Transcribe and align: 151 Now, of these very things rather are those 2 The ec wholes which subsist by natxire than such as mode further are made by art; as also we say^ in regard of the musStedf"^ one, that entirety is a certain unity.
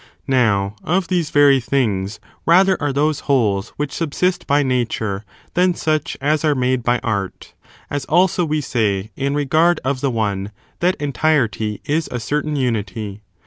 151 0.25 0.35
Now, 0.91 0.97
of 0.97 1.09
these 1.09 1.29
very 1.29 1.59
things 1.59 2.19
rather 2.43 2.75
are 2.81 2.91
those 2.91 3.17
2 3.17 3.19
The 3.21 3.25
ec 3.25 3.27
wholes 3.27 3.67
which 3.77 3.91
subsist 3.91 4.47
by 4.47 4.63
natxire 4.63 5.21
than 5.53 5.75
such 5.75 6.17
as 6.19 6.39
mode 6.39 6.41
further 6.41 6.51
are 6.53 6.59
made 6.59 6.83
by 6.83 6.99
art; 7.03 7.53
as 7.91 8.05
also 8.05 8.43
we 8.43 8.61
say^ 8.61 9.11
in 9.15 9.35
regard 9.35 9.79
of 9.85 10.01
the 10.01 10.09
musStedf"^ 10.09 10.13
one, 10.15 10.51
that 10.79 10.95
entirety 10.95 11.81
is 11.85 12.09
a 12.11 12.19
certain 12.19 12.55
unity. 12.55 13.21